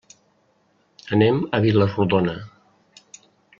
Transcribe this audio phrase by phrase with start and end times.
[1.17, 2.35] Anem a Vila-rodona.